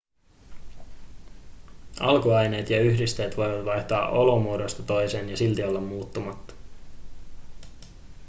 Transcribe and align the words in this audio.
alkuaineet 1.99 2.69
ja 2.69 2.81
yhdisteet 2.81 3.37
voivat 3.37 3.65
vaihtaa 3.65 4.09
olomuodosta 4.09 4.83
toiseen 4.83 5.29
ja 5.29 5.37
silti 5.37 5.63
olla 5.63 5.81
muuttumatta 5.81 6.53